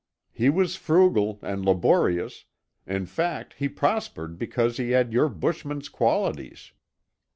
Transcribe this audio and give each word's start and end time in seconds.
He 0.31 0.49
was 0.49 0.77
frugal 0.77 1.37
and 1.43 1.63
laborious; 1.63 2.45
in 2.87 3.05
fact, 3.05 3.53
he 3.59 3.69
prospered 3.69 4.39
because 4.39 4.77
he 4.77 4.89
had 4.89 5.13
your 5.13 5.29
bushman's 5.29 5.89
qualities. 5.89 6.71